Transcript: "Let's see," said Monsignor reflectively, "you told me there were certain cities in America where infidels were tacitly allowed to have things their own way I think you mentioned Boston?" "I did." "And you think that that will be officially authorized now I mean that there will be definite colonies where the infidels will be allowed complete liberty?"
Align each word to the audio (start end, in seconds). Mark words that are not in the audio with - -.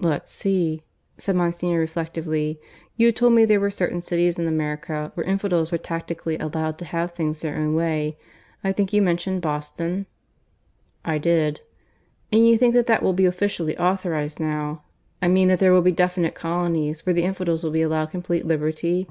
"Let's 0.00 0.32
see," 0.32 0.82
said 1.16 1.36
Monsignor 1.36 1.78
reflectively, 1.78 2.58
"you 2.96 3.12
told 3.12 3.34
me 3.34 3.44
there 3.44 3.60
were 3.60 3.70
certain 3.70 4.00
cities 4.00 4.36
in 4.36 4.48
America 4.48 5.12
where 5.14 5.22
infidels 5.24 5.70
were 5.70 5.78
tacitly 5.78 6.36
allowed 6.38 6.76
to 6.78 6.84
have 6.86 7.12
things 7.12 7.40
their 7.40 7.54
own 7.56 7.76
way 7.76 8.18
I 8.64 8.72
think 8.72 8.92
you 8.92 9.00
mentioned 9.00 9.42
Boston?" 9.42 10.06
"I 11.04 11.18
did." 11.18 11.60
"And 12.32 12.44
you 12.44 12.58
think 12.58 12.74
that 12.74 12.86
that 12.86 13.00
will 13.00 13.12
be 13.12 13.26
officially 13.26 13.78
authorized 13.78 14.40
now 14.40 14.82
I 15.22 15.28
mean 15.28 15.46
that 15.46 15.60
there 15.60 15.72
will 15.72 15.82
be 15.82 15.92
definite 15.92 16.34
colonies 16.34 17.06
where 17.06 17.14
the 17.14 17.22
infidels 17.22 17.62
will 17.62 17.70
be 17.70 17.82
allowed 17.82 18.06
complete 18.10 18.44
liberty?" 18.46 19.06